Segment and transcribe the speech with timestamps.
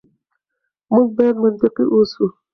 [0.91, 2.25] موږ بايد منطقي اوسو.